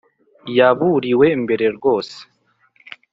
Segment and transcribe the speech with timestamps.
[0.57, 2.17] yaburiwe mbere rwose